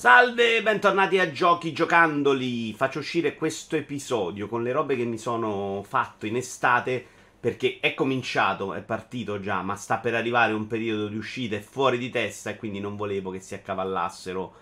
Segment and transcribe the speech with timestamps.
[0.00, 2.72] Salve, bentornati a Giochi Giocandoli.
[2.72, 7.04] Faccio uscire questo episodio con le robe che mi sono fatto in estate
[7.40, 11.98] perché è cominciato, è partito già, ma sta per arrivare un periodo di uscite fuori
[11.98, 14.54] di testa e quindi non volevo che si accavallassero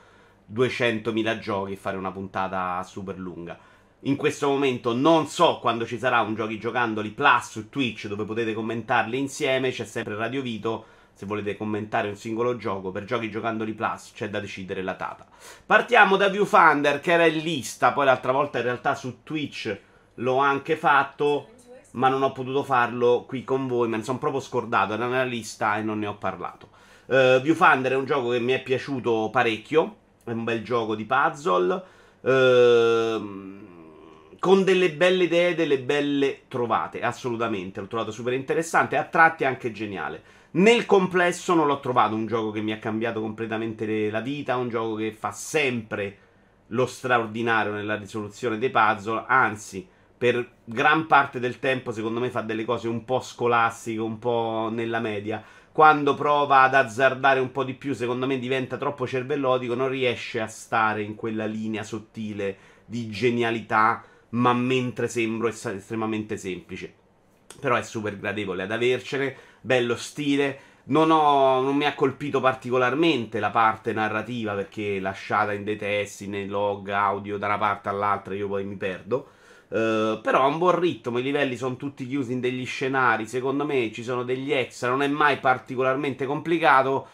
[0.55, 3.59] 200.000 giochi e fare una puntata super lunga.
[4.05, 8.25] In questo momento non so quando ci sarà un Giochi Giocandoli Plus su Twitch dove
[8.25, 13.31] potete commentarli insieme, c'è sempre Radio Vito se volete commentare un singolo gioco per giochi
[13.31, 15.27] giocandoli plus c'è da decidere la data
[15.65, 19.75] partiamo da Viewfinder che era in lista poi l'altra volta in realtà su Twitch
[20.17, 21.49] l'ho anche fatto
[21.93, 25.25] ma non ho potuto farlo qui con voi me ne sono proprio scordato era nella
[25.25, 26.69] lista e non ne ho parlato
[27.07, 31.07] uh, Viewfinder è un gioco che mi è piaciuto parecchio è un bel gioco di
[31.07, 31.83] puzzle
[32.21, 33.65] uh,
[34.39, 37.81] con delle belle idee, delle belle trovate, assolutamente.
[37.81, 40.23] L'ho trovato super interessante, a tratti anche geniale.
[40.57, 44.71] Nel complesso non l'ho trovato un gioco che mi ha cambiato completamente la vita, un
[44.71, 46.19] gioco che fa sempre
[46.69, 52.41] lo straordinario nella risoluzione dei puzzle, anzi, per gran parte del tempo secondo me fa
[52.41, 55.45] delle cose un po' scolastiche, un po' nella media.
[55.73, 60.41] Quando prova ad azzardare un po' di più, secondo me diventa troppo cervellotico, non riesce
[60.41, 66.95] a stare in quella linea sottile di genialità, ma mentre sembro estremamente semplice.
[67.61, 69.37] Però è super gradevole ad avercene
[69.67, 70.61] bello stile.
[70.85, 76.29] Non, ho, non, mi ha colpito particolarmente la parte narrativa perché lasciata in dei testi,
[76.29, 79.31] nei log audio da una parte all'altra io poi mi perdo.
[79.69, 83.65] Uh, però ha un buon ritmo, i livelli sono tutti chiusi in degli scenari, secondo
[83.65, 87.09] me ci sono degli extra, non è mai particolarmente complicato.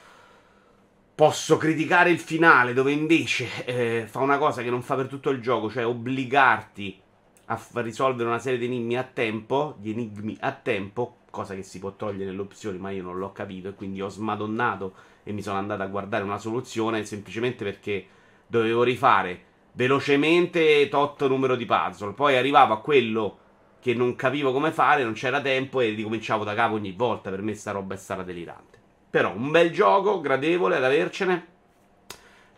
[1.14, 5.30] Posso criticare il finale dove invece eh, fa una cosa che non fa per tutto
[5.30, 7.01] il gioco, cioè obbligarti
[7.46, 11.78] a risolvere una serie di enigmi a tempo, di enigmi a tempo, cosa che si
[11.78, 15.42] può togliere nelle opzioni, ma io non l'ho capito e quindi ho smadonnato e mi
[15.42, 18.06] sono andato a guardare una soluzione semplicemente perché
[18.46, 22.12] dovevo rifare velocemente tot numero di puzzle.
[22.12, 23.38] Poi arrivavo a quello
[23.80, 27.30] che non capivo come fare, non c'era tempo e ricominciavo da capo ogni volta.
[27.30, 28.78] Per me sta roba è stata delirante.
[29.10, 31.46] Però un bel gioco, gradevole ad avercene.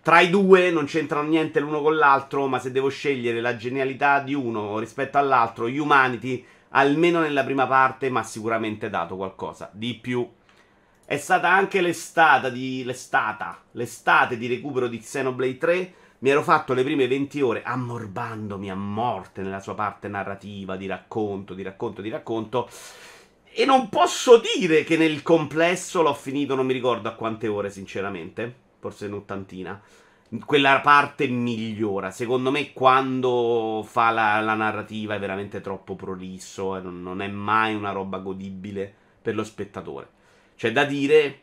[0.04, 4.20] Tra i due non c'entrano niente l'uno con l'altro, ma se devo scegliere la genialità
[4.20, 10.30] di uno rispetto all'altro, Humanity almeno nella prima parte, ma sicuramente dato qualcosa di più.
[11.06, 15.94] È stata anche l'estate di, l'estata, l'estate di recupero di Xenoblade 3.
[16.18, 20.86] Mi ero fatto le prime 20 ore ammorbandomi a morte nella sua parte narrativa, di
[20.86, 22.68] racconto, di racconto, di racconto.
[23.50, 27.70] E non posso dire che nel complesso l'ho finito, non mi ricordo a quante ore,
[27.70, 28.63] sinceramente.
[28.84, 29.80] Forse un'ottantina
[30.44, 32.10] quella parte migliora.
[32.10, 36.76] Secondo me, quando fa la, la narrativa è veramente troppo prolisso.
[36.76, 40.08] E non, non, è mai una roba godibile per lo spettatore.
[40.54, 41.40] C'è da dire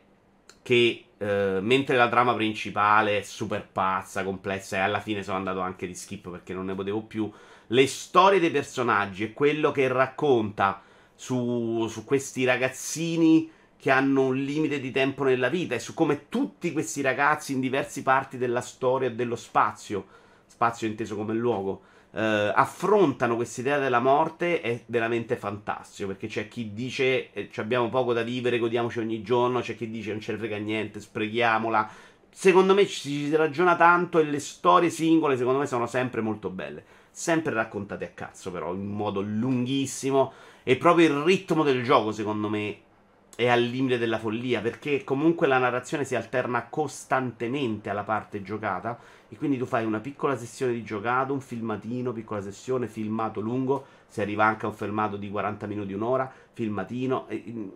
[0.62, 5.58] che eh, mentre la trama principale è super pazza, complessa, e alla fine sono andato
[5.58, 7.28] anche di skip perché non ne potevo più.
[7.66, 10.80] Le storie dei personaggi e quello che racconta
[11.16, 13.50] su, su questi ragazzini
[13.82, 17.58] che hanno un limite di tempo nella vita e su come tutti questi ragazzi in
[17.58, 20.06] diverse parti della storia e dello spazio,
[20.46, 21.82] spazio inteso come luogo,
[22.12, 27.88] eh, affrontano questa idea della morte è veramente fantastico perché c'è chi dice eh, abbiamo
[27.88, 31.90] poco da vivere, godiamoci ogni giorno, c'è chi dice non ce ne frega niente, sprechiamola.
[32.30, 36.50] Secondo me ci si ragiona tanto e le storie singole secondo me sono sempre molto
[36.50, 36.84] belle.
[37.10, 40.32] Sempre raccontate a cazzo però, in modo lunghissimo
[40.62, 42.90] e proprio il ritmo del gioco secondo me
[43.34, 48.98] è al limite della follia perché comunque la narrazione si alterna costantemente alla parte giocata
[49.28, 53.86] e quindi tu fai una piccola sessione di giocato, un filmatino, piccola sessione, filmato lungo,
[54.06, 57.68] si arriva anche a un filmato di 40 minuti, un'ora, filmatino, mm,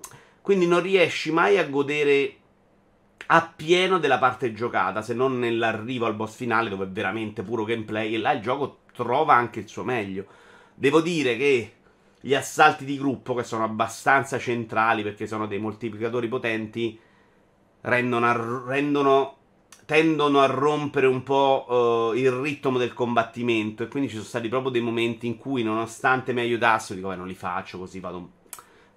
[0.43, 2.37] quindi non riesci mai a godere
[3.29, 8.15] appieno della parte giocata, se non nell'arrivo al boss finale dove è veramente puro gameplay
[8.15, 10.27] e là il gioco trova anche il suo meglio.
[10.75, 11.73] Devo dire che
[12.27, 16.99] gli assalti di gruppo, che sono abbastanza centrali perché sono dei moltiplicatori potenti,
[17.83, 19.37] rendono, rendono
[19.85, 23.85] tendono a rompere un po' uh, il ritmo del combattimento.
[23.85, 27.29] E quindi ci sono stati proprio dei momenti in cui, nonostante mi aiutassero, dico, non
[27.29, 28.31] li faccio così, vado,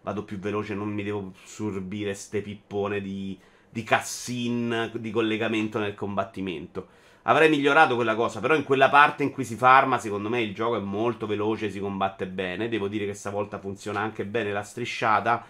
[0.02, 3.38] vado più veloce, non mi devo sorbire ste pippone di,
[3.70, 6.88] di cutscene, di collegamento nel combattimento.
[7.30, 10.52] Avrei migliorato quella cosa, però in quella parte in cui si farma, secondo me il
[10.52, 12.70] gioco è molto veloce, si combatte bene.
[12.70, 15.46] Devo dire che stavolta funziona anche bene la strisciata.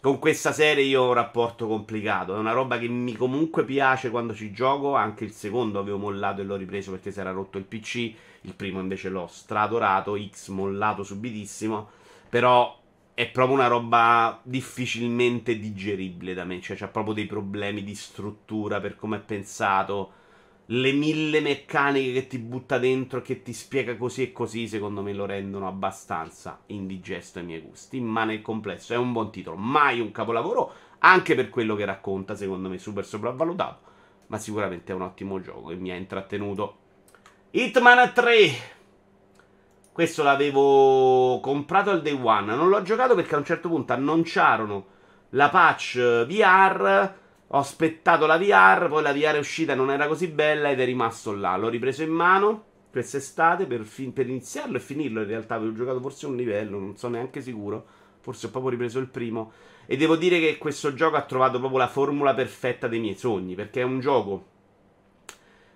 [0.00, 2.34] Con questa serie io ho un rapporto complicato.
[2.34, 4.96] È una roba che mi comunque piace quando ci gioco.
[4.96, 8.12] Anche il secondo avevo mollato e l'ho ripreso perché si era rotto il PC.
[8.40, 10.18] Il primo invece l'ho stradorato.
[10.18, 11.90] X mollato subitissimo.
[12.28, 12.76] Però
[13.14, 16.60] è proprio una roba difficilmente digeribile da me.
[16.60, 20.22] Cioè, c'ha proprio dei problemi di struttura per come è pensato
[20.66, 25.02] le mille meccaniche che ti butta dentro e che ti spiega così e così, secondo
[25.02, 28.00] me lo rendono abbastanza indigesto ai miei gusti.
[28.00, 32.34] Ma nel complesso è un buon titolo, mai un capolavoro, anche per quello che racconta,
[32.34, 33.92] secondo me super sopravvalutato.
[34.28, 36.78] Ma sicuramente è un ottimo gioco e mi ha intrattenuto.
[37.50, 38.50] Hitman 3.
[39.92, 42.54] Questo l'avevo comprato al day one.
[42.54, 44.86] Non l'ho giocato perché a un certo punto annunciarono
[45.30, 50.28] la patch VR ho aspettato la VR, poi la VR è uscita, non era così
[50.28, 51.56] bella ed è rimasto là.
[51.56, 55.20] L'ho ripreso in mano quest'estate per, fin- per iniziarlo e finirlo.
[55.20, 57.84] In realtà avevo giocato forse un livello, non so neanche sicuro.
[58.20, 59.52] Forse ho proprio ripreso il primo.
[59.86, 63.54] E devo dire che questo gioco ha trovato proprio la formula perfetta dei miei sogni.
[63.54, 64.46] Perché è un gioco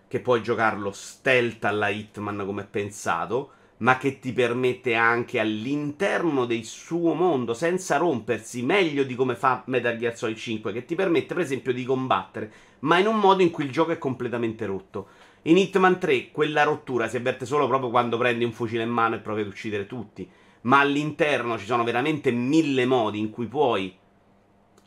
[0.09, 6.65] che puoi giocarlo stealth alla Hitman come pensato ma che ti permette anche all'interno del
[6.65, 11.35] suo mondo, senza rompersi, meglio di come fa Metal Gear Solid 5, che ti permette
[11.35, 15.09] per esempio di combattere, ma in un modo in cui il gioco è completamente rotto.
[15.43, 19.15] In Hitman 3 quella rottura si avverte solo proprio quando prendi un fucile in mano
[19.15, 20.29] e provi ad uccidere tutti,
[20.63, 23.97] ma all'interno ci sono veramente mille modi in cui puoi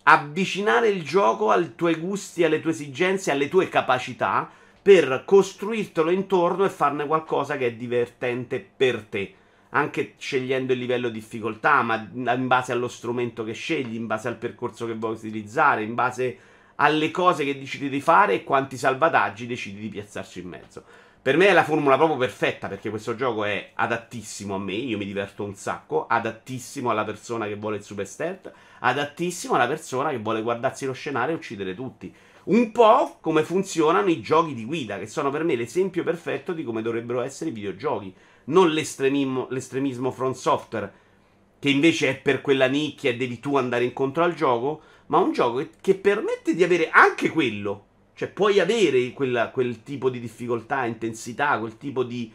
[0.03, 4.49] avvicinare il gioco ai tuoi gusti, alle tue esigenze, alle tue capacità
[4.81, 9.35] per costruirtelo intorno e farne qualcosa che è divertente per te.
[9.69, 14.27] Anche scegliendo il livello di difficoltà, ma in base allo strumento che scegli, in base
[14.27, 16.37] al percorso che vuoi utilizzare, in base
[16.75, 20.83] alle cose che decidi di fare e quanti salvataggi decidi di piazzarci in mezzo.
[21.21, 24.97] Per me è la formula proprio perfetta perché questo gioco è adattissimo a me, io
[24.97, 30.09] mi diverto un sacco, adattissimo alla persona che vuole il super stealth, adattissimo alla persona
[30.09, 32.11] che vuole guardarsi lo scenario e uccidere tutti.
[32.43, 36.63] Un po' come funzionano i giochi di guida, che sono per me l'esempio perfetto di
[36.63, 38.13] come dovrebbero essere i videogiochi.
[38.45, 40.91] Non l'estremismo, l'estremismo front software,
[41.59, 45.31] che invece è per quella nicchia e devi tu andare incontro al gioco, ma un
[45.31, 47.85] gioco che permette di avere anche quello.
[48.15, 52.31] Cioè puoi avere quella, quel tipo di difficoltà, intensità, quel tipo di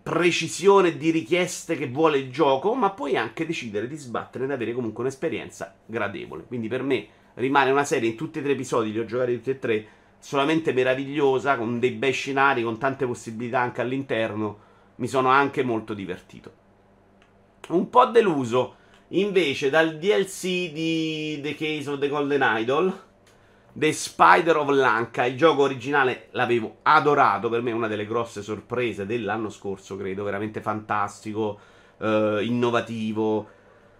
[0.00, 4.72] precisione di richieste che vuole il gioco, ma puoi anche decidere di sbattere ed avere
[4.72, 6.44] comunque un'esperienza gradevole.
[6.44, 9.50] Quindi per me rimane una serie in tutti e tre episodi, li ho giocati tutti
[9.50, 9.86] e tre,
[10.18, 14.66] solamente meravigliosa, con dei bei scenari, con tante possibilità anche all'interno.
[14.96, 16.52] Mi sono anche molto divertito.
[17.68, 18.74] Un po' deluso
[19.08, 23.06] invece dal DLC di The Case of the Golden Idol.
[23.72, 28.42] The Spider of Lanka, il gioco originale l'avevo adorato, per me è una delle grosse
[28.42, 31.60] sorprese dell'anno scorso, credo, veramente fantastico,
[31.98, 33.46] eh, innovativo,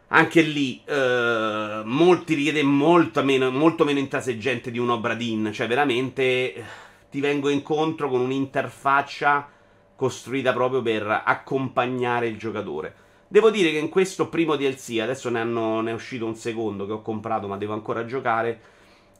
[0.08, 6.22] anche lì eh, molti richiede molto meno, molto meno intraseggente di un Obradin, cioè veramente
[6.54, 6.62] eh,
[7.10, 9.48] ti vengo incontro con un'interfaccia
[9.94, 12.94] costruita proprio per accompagnare il giocatore.
[13.28, 16.86] Devo dire che in questo primo DLC, adesso ne, hanno, ne è uscito un secondo
[16.86, 18.60] che ho comprato ma devo ancora giocare,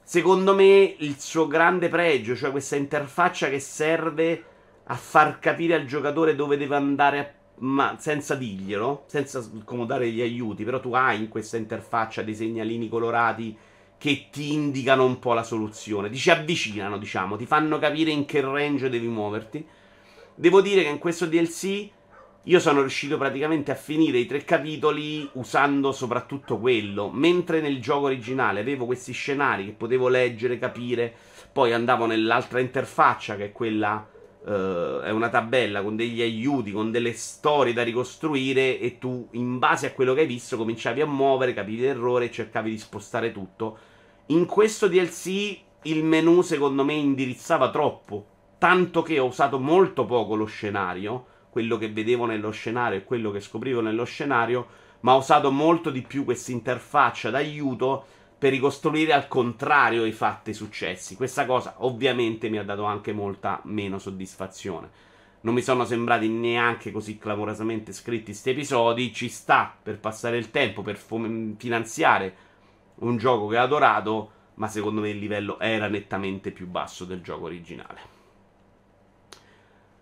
[0.01, 4.43] secondo me il suo grande pregio, cioè questa interfaccia che serve
[4.85, 10.21] a far capire al giocatore dove deve andare a ma senza dirglielo, senza scomodare gli
[10.21, 13.57] aiuti, però tu hai in questa interfaccia dei segnalini colorati
[13.97, 18.25] che ti indicano un po' la soluzione, ti ci avvicinano, diciamo, ti fanno capire in
[18.25, 19.65] che range devi muoverti.
[20.35, 21.89] Devo dire che in questo DLC
[22.43, 28.05] io sono riuscito praticamente a finire i tre capitoli usando soprattutto quello, mentre nel gioco
[28.05, 31.13] originale avevo questi scenari che potevo leggere, capire,
[31.51, 34.07] poi andavo nell'altra interfaccia che è quella
[34.41, 39.59] Uh, è una tabella con degli aiuti, con delle storie da ricostruire e tu in
[39.59, 43.33] base a quello che hai visto cominciavi a muovere, capivi l'errore e cercavi di spostare
[43.33, 43.77] tutto.
[44.27, 48.25] In questo DLC il menu secondo me indirizzava troppo,
[48.57, 53.31] tanto che ho usato molto poco lo scenario, quello che vedevo nello scenario e quello
[53.31, 54.67] che scoprivo nello scenario,
[55.01, 58.05] ma ho usato molto di più questa interfaccia d'aiuto
[58.39, 61.17] per ricostruire al contrario i fatti successi.
[61.17, 64.89] Questa cosa ovviamente mi ha dato anche molta meno soddisfazione.
[65.41, 69.13] Non mi sono sembrati neanche così clamorosamente scritti questi episodi.
[69.13, 72.35] Ci sta per passare il tempo, per fom- finanziare
[72.99, 77.21] un gioco che ho adorato, ma secondo me il livello era nettamente più basso del
[77.21, 78.17] gioco originale.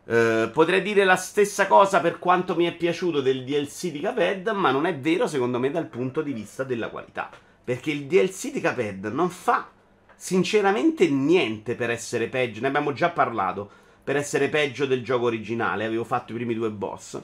[0.03, 4.47] Uh, potrei dire la stessa cosa per quanto mi è piaciuto del DLC di Caped,
[4.49, 7.29] ma non è vero secondo me dal punto di vista della qualità.
[7.67, 9.67] Perché il DLC di Caped non fa
[10.15, 12.61] sinceramente niente per essere peggio.
[12.61, 13.69] Ne abbiamo già parlato.
[14.05, 15.83] Per essere peggio del gioco originale.
[15.83, 17.21] Avevo fatto i primi due boss.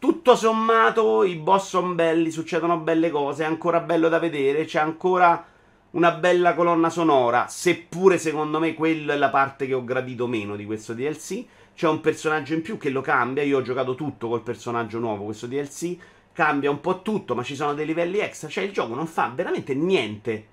[0.00, 3.44] Tutto sommato, i boss sono belli, succedono belle cose.
[3.44, 4.64] È ancora bello da vedere.
[4.64, 5.46] C'è ancora
[5.92, 7.46] una bella colonna sonora.
[7.46, 11.44] Seppure, secondo me, quella è la parte che ho gradito meno di questo DLC.
[11.76, 13.44] C'è un personaggio in più che lo cambia.
[13.44, 15.96] Io ho giocato tutto col personaggio nuovo, questo DLC
[16.38, 18.48] cambia un po' tutto, ma ci sono dei livelli extra.
[18.48, 20.46] Cioè, il gioco non fa veramente niente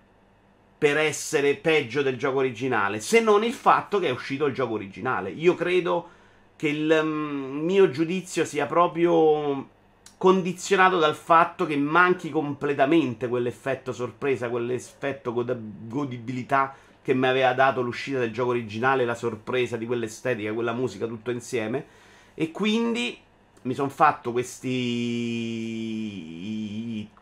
[0.79, 4.73] per essere peggio del gioco originale, se non il fatto che è uscito il gioco
[4.73, 5.29] originale.
[5.29, 6.09] Io credo
[6.55, 9.69] che il um, mio giudizio sia proprio
[10.17, 16.73] condizionato dal fatto che manchi completamente quell'effetto sorpresa, quell'effetto god- godibilità
[17.03, 21.29] che mi aveva dato l'uscita del gioco originale, la sorpresa di quell'estetica, quella musica, tutto
[21.29, 21.85] insieme.
[22.33, 23.19] E quindi
[23.65, 24.69] mi sono fatto questi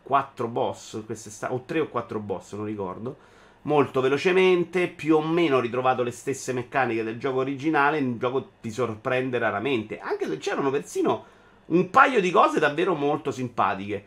[0.01, 1.01] quattro boss,
[1.47, 3.15] o tre o quattro boss, non ricordo.
[3.63, 7.97] Molto velocemente, più o meno ho ritrovato le stesse meccaniche del gioco originale.
[7.99, 11.23] Il gioco ti sorprende raramente, anche se c'erano persino
[11.67, 14.05] un paio di cose davvero molto simpatiche.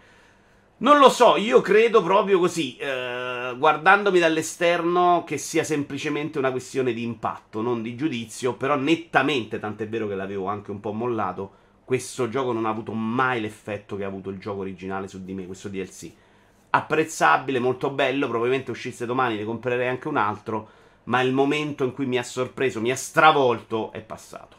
[0.78, 6.92] Non lo so, io credo proprio così, eh, guardandomi dall'esterno, che sia semplicemente una questione
[6.92, 11.64] di impatto, non di giudizio, però nettamente, tant'è vero che l'avevo anche un po' mollato,
[11.86, 15.32] questo gioco non ha avuto mai l'effetto che ha avuto il gioco originale su di
[15.34, 16.10] me, questo DLC.
[16.70, 20.68] Apprezzabile, molto bello, probabilmente uscisse domani, ne comprerei anche un altro,
[21.04, 24.56] ma il momento in cui mi ha sorpreso, mi ha stravolto, è passato.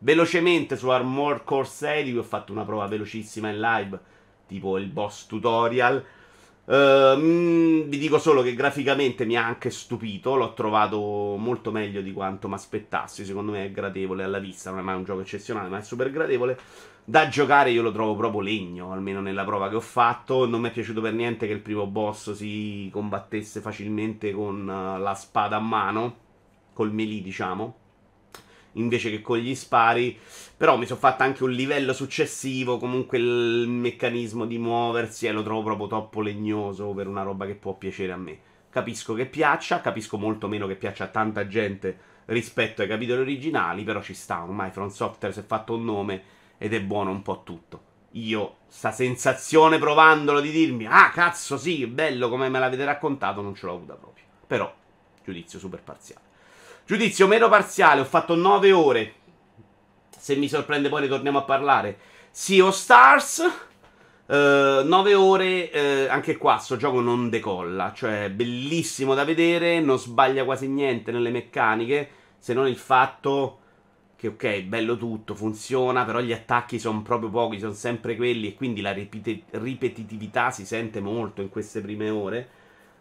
[0.00, 3.98] Velocemente su Armor Core 6, di cui ho fatto una prova velocissima in live,
[4.46, 6.04] tipo il boss tutorial.
[6.64, 12.12] Uh, vi dico solo che graficamente mi ha anche stupito, l'ho trovato molto meglio di
[12.12, 15.68] quanto mi aspettassi, secondo me è gradevole alla vista, non è mai un gioco eccezionale,
[15.68, 16.58] ma è super gradevole.
[17.04, 20.68] Da giocare io lo trovo proprio legno, almeno nella prova che ho fatto, non mi
[20.68, 25.56] è piaciuto per niente che il primo boss si combattesse facilmente con uh, la spada
[25.56, 26.16] a mano,
[26.72, 27.78] col melee diciamo
[28.72, 30.18] invece che con gli spari.
[30.56, 32.78] Però mi sono fatta anche un livello successivo.
[32.78, 37.54] Comunque il meccanismo di muoversi e lo trovo proprio troppo legnoso per una roba che
[37.54, 38.38] può piacere a me.
[38.70, 43.82] Capisco che piaccia, capisco molto meno che piaccia a tanta gente rispetto ai capitoli originali,
[43.82, 46.22] però ci sta, ormai From Software si è fatto un nome
[46.58, 47.88] ed è buono un po' tutto.
[48.12, 53.54] Io, sta sensazione provandolo di dirmi, ah cazzo sì, bello come me l'avete raccontato, non
[53.54, 54.24] ce l'ho avuta proprio.
[54.46, 54.72] Però,
[55.24, 56.29] giudizio super parziale.
[56.90, 59.12] Giudizio meno parziale, ho fatto 9 ore.
[60.18, 61.96] Se mi sorprende poi ne torniamo a parlare.
[62.32, 63.38] Sea Stars.
[64.26, 69.78] Uh, eh, 9 ore, uh, anche qua sto gioco non decolla, cioè bellissimo da vedere,
[69.78, 72.08] non sbaglia quasi niente nelle meccaniche,
[72.40, 73.58] se non il fatto
[74.16, 78.54] che ok, bello tutto, funziona, però gli attacchi sono proprio pochi, sono sempre quelli e
[78.54, 82.48] quindi la ripeti- ripetitività si sente molto in queste prime ore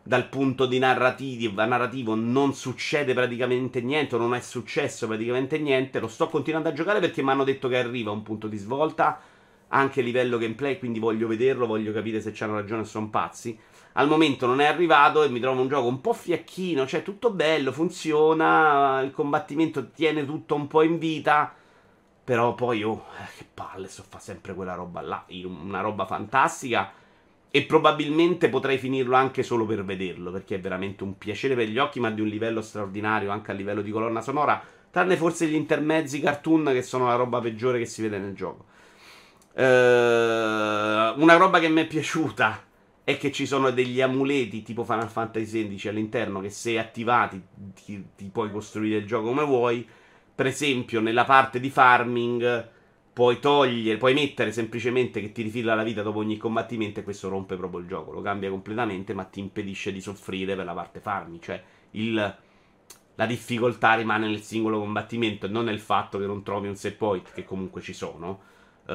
[0.09, 5.99] dal punto di narrativo, non succede praticamente niente, non è successo praticamente niente.
[5.99, 9.21] Lo sto continuando a giocare perché mi hanno detto che arriva un punto di svolta
[9.67, 13.55] anche a livello gameplay, quindi voglio vederlo, voglio capire se c'hanno ragione o sono pazzi.
[13.93, 17.29] Al momento non è arrivato e mi trovo un gioco un po' fiacchino, cioè tutto
[17.29, 21.53] bello, funziona, il combattimento tiene tutto un po' in vita,
[22.23, 26.93] però poi, oh, eh, che palle, so fa sempre quella roba là, una roba fantastica
[27.51, 31.79] e probabilmente potrei finirlo anche solo per vederlo, perché è veramente un piacere per gli
[31.79, 35.56] occhi, ma di un livello straordinario anche a livello di colonna sonora, tranne forse gli
[35.56, 38.65] intermezzi cartoon che sono la roba peggiore che si vede nel gioco.
[39.53, 42.63] Uh, una roba che mi è piaciuta
[43.03, 47.41] è che ci sono degli amuleti tipo Final Fantasy XVI all'interno che se attivati
[47.84, 49.88] ti, ti puoi costruire il gioco come vuoi.
[50.36, 52.70] Per esempio, nella parte di farming
[53.19, 57.27] puoi togliere, puoi mettere semplicemente che ti rifilla la vita dopo ogni combattimento e questo
[57.27, 61.01] rompe proprio il gioco, lo cambia completamente ma ti impedisce di soffrire per la parte
[61.01, 61.61] farmi, cioè
[61.91, 62.38] il,
[63.15, 66.95] la difficoltà rimane nel singolo combattimento e non nel fatto che non trovi un set
[66.95, 68.39] point, che comunque ci sono,
[68.85, 68.93] uh,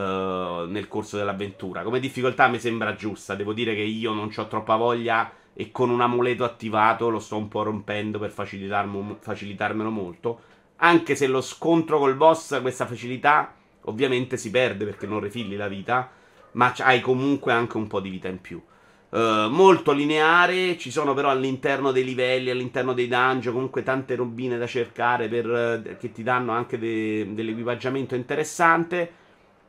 [0.69, 1.83] nel corso dell'avventura.
[1.83, 5.90] Come difficoltà mi sembra giusta, devo dire che io non ho troppa voglia e con
[5.90, 10.40] un amuleto attivato lo sto un po' rompendo per facilitarmelo molto,
[10.76, 15.69] anche se lo scontro col boss questa facilità Ovviamente si perde perché non rifilli la
[15.69, 16.11] vita,
[16.53, 18.62] ma hai comunque anche un po' di vita in più.
[19.11, 24.59] Uh, molto lineare, ci sono però all'interno dei livelli, all'interno dei dungeon, comunque tante robine
[24.59, 29.23] da cercare per, uh, che ti danno anche de- dell'equipaggiamento interessante.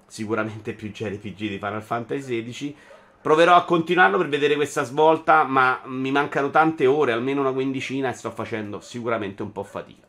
[0.08, 2.76] Sicuramente più JRPG di Final Fantasy XVI.
[3.22, 8.10] Proverò a continuarlo per vedere questa svolta, ma mi mancano tante ore, almeno una quindicina,
[8.10, 10.06] e sto facendo sicuramente un po' fatica.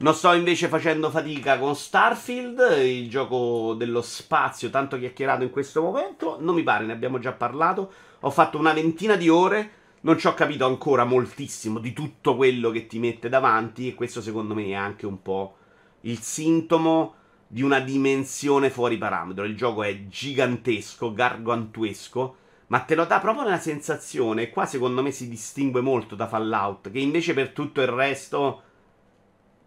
[0.00, 5.82] Non sto invece facendo fatica con Starfield, il gioco dello spazio tanto chiacchierato in questo
[5.82, 6.36] momento.
[6.38, 7.92] Non mi pare, ne abbiamo già parlato.
[8.20, 9.72] Ho fatto una ventina di ore.
[10.02, 13.88] Non ci ho capito ancora moltissimo di tutto quello che ti mette davanti.
[13.88, 15.56] E questo, secondo me, è anche un po'
[16.02, 17.14] il sintomo
[17.48, 19.42] di una dimensione fuori parametro.
[19.42, 22.36] Il gioco è gigantesco, gargantuesco.
[22.68, 24.42] Ma te lo dà proprio una sensazione.
[24.42, 26.88] E qua, secondo me, si distingue molto da Fallout.
[26.92, 28.62] Che invece per tutto il resto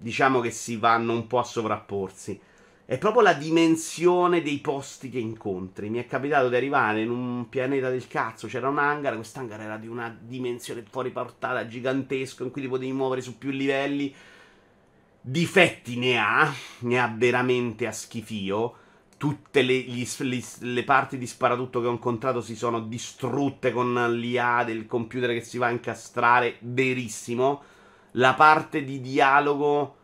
[0.01, 2.39] diciamo che si vanno un po' a sovrapporsi.
[2.85, 5.89] è proprio la dimensione dei posti che incontri.
[5.89, 9.77] Mi è capitato di arrivare in un pianeta del cazzo, c'era un hangar, quest'hangar era
[9.77, 14.13] di una dimensione fuori portata, gigantesco, in cui ti potevi muovere su più livelli.
[15.21, 18.75] Difetti ne ha, ne ha veramente a schifio.
[19.17, 23.93] Tutte le, gli, le, le parti di sparatutto che ho incontrato si sono distrutte con
[24.17, 27.61] l'IA del computer che si va a incastrare, verissimo.
[28.11, 29.95] La parte di dialogo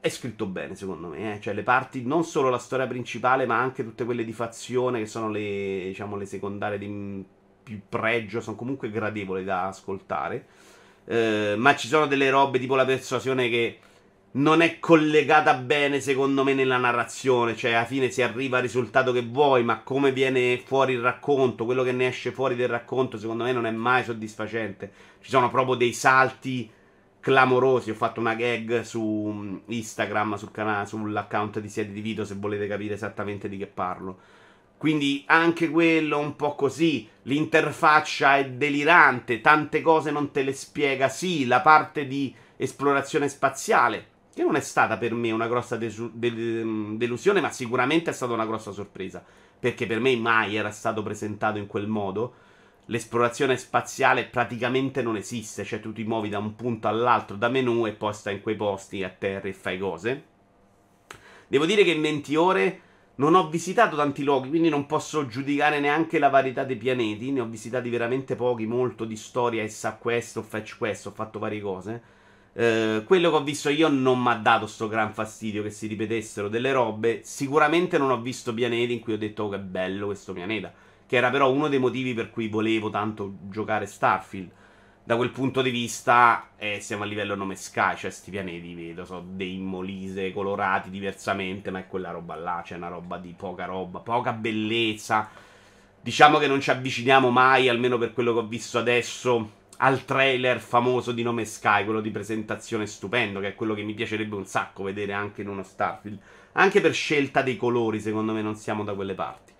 [0.00, 1.34] è scritto bene, secondo me.
[1.34, 1.40] Eh?
[1.40, 5.06] Cioè, le parti, non solo la storia principale, ma anche tutte quelle di fazione, che
[5.06, 7.24] sono le, diciamo, le secondarie di
[7.62, 10.46] più pregio, sono comunque gradevoli da ascoltare.
[11.04, 13.78] Eh, ma ci sono delle robe tipo la persuasione che
[14.30, 17.56] non è collegata bene, secondo me, nella narrazione.
[17.56, 21.64] Cioè, alla fine si arriva al risultato che vuoi, ma come viene fuori il racconto,
[21.64, 24.92] quello che ne esce fuori del racconto, secondo me, non è mai soddisfacente.
[25.20, 26.70] Ci sono proprio dei salti
[27.20, 27.90] clamorosi.
[27.90, 32.34] Ho fatto una gag su mm, Instagram, sul canale, sull'account di Siedi di Vito, se
[32.34, 34.18] volete capire esattamente di che parlo.
[34.76, 37.08] Quindi anche quello un po' così.
[37.22, 41.08] L'interfaccia è delirante, tante cose non te le spiega.
[41.08, 46.12] Sì, la parte di esplorazione spaziale, che non è stata per me una grossa desu-
[46.12, 49.24] del- delusione, ma sicuramente è stata una grossa sorpresa.
[49.58, 52.34] Perché per me mai era stato presentato in quel modo
[52.88, 57.86] l'esplorazione spaziale praticamente non esiste, cioè tu ti muovi da un punto all'altro da menu
[57.86, 60.24] e poi stai in quei posti a terra e fai cose.
[61.48, 62.80] Devo dire che in 20 ore
[63.16, 67.40] non ho visitato tanti luoghi, quindi non posso giudicare neanche la varietà dei pianeti, ne
[67.40, 71.60] ho visitati veramente pochi, molto di storia e sa questo, fetch questo, ho fatto varie
[71.60, 72.02] cose.
[72.52, 75.86] Uh, quello che ho visto io non mi ha dato sto gran fastidio che si
[75.86, 77.20] ripetessero delle robe.
[77.22, 80.72] Sicuramente non ho visto pianeti in cui ho detto oh, che bello questo pianeta
[81.08, 84.50] che era però uno dei motivi per cui volevo tanto giocare Starfield.
[85.02, 89.06] Da quel punto di vista eh, siamo a livello nome Sky, cioè sti pianeti, vedo,
[89.06, 93.64] so dei molise colorati diversamente, ma è quella roba là, c'è una roba di poca
[93.64, 95.30] roba, poca bellezza.
[95.98, 100.60] Diciamo che non ci avviciniamo mai, almeno per quello che ho visto adesso, al trailer
[100.60, 104.44] famoso di Nome Sky, quello di presentazione stupendo, che è quello che mi piacerebbe un
[104.44, 106.18] sacco vedere anche in uno Starfield.
[106.52, 109.56] Anche per scelta dei colori, secondo me non siamo da quelle parti.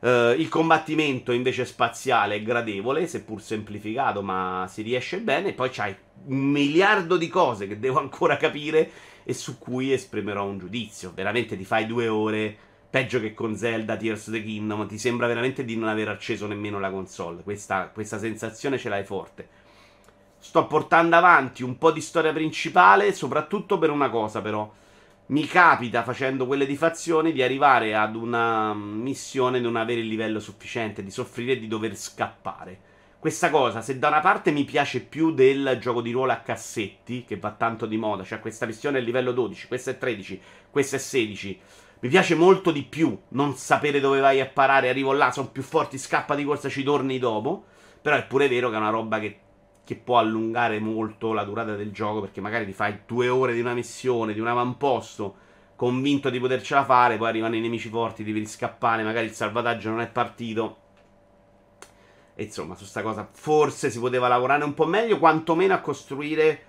[0.00, 5.52] Uh, il combattimento invece spaziale è gradevole, seppur semplificato, ma si riesce bene.
[5.52, 8.90] Poi c'hai un miliardo di cose che devo ancora capire
[9.24, 11.12] e su cui esprimerò un giudizio.
[11.14, 12.56] Veramente ti fai due ore,
[12.88, 14.88] peggio che con Zelda Tears of the Kingdom.
[14.88, 17.42] Ti sembra veramente di non aver acceso nemmeno la console.
[17.42, 19.48] Questa, questa sensazione ce l'hai forte.
[20.38, 24.72] Sto portando avanti un po' di storia principale, soprattutto per una cosa, però
[25.30, 30.08] mi capita facendo quelle di fazione di arrivare ad una missione e non avere il
[30.08, 32.88] livello sufficiente, di soffrire e di dover scappare.
[33.20, 37.24] Questa cosa, se da una parte mi piace più del gioco di ruolo a cassetti,
[37.24, 40.40] che va tanto di moda, cioè questa missione è livello 12, questa è 13,
[40.70, 41.60] questa è 16,
[42.00, 45.62] mi piace molto di più non sapere dove vai a parare, arrivo là, sono più
[45.62, 47.66] forti, scappa di corsa, ci torni dopo.
[48.02, 49.38] Però è pure vero che è una roba che
[49.90, 53.60] che può allungare molto la durata del gioco perché magari ti fai due ore di
[53.60, 55.34] una missione, di un avamposto,
[55.74, 60.00] convinto di potercela fare, poi arrivano i nemici forti, devi scappare, magari il salvataggio non
[60.00, 60.76] è partito.
[62.36, 66.62] E insomma, su sta cosa forse si poteva lavorare un po' meglio, quantomeno a costruire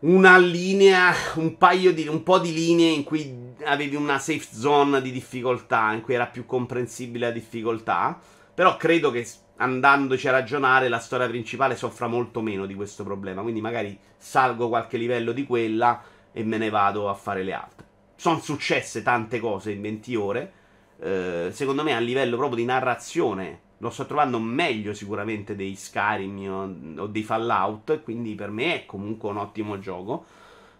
[0.00, 5.02] una linea, un paio di, un po' di linee in cui avevi una safe zone
[5.02, 8.18] di difficoltà, in cui era più comprensibile la difficoltà.
[8.54, 13.42] Però credo che andandoci a ragionare, la storia principale soffra molto meno di questo problema.
[13.42, 17.86] Quindi magari salgo qualche livello di quella e me ne vado a fare le altre.
[18.16, 20.52] Sono successe tante cose in 20 ore.
[20.98, 26.96] Eh, secondo me, a livello proprio di narrazione, lo sto trovando meglio sicuramente dei Skyrim
[26.98, 28.02] o dei Fallout.
[28.02, 30.24] Quindi per me è comunque un ottimo gioco.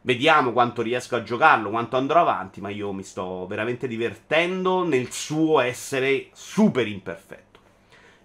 [0.03, 5.11] Vediamo quanto riesco a giocarlo, quanto andrò avanti, ma io mi sto veramente divertendo nel
[5.11, 7.54] suo essere super imperfetto.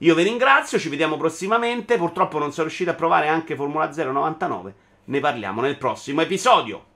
[0.01, 1.97] Io vi ringrazio, ci vediamo prossimamente.
[1.97, 4.75] Purtroppo non sono riuscito a provare anche Formula 099.
[5.05, 6.88] Ne parliamo nel prossimo episodio.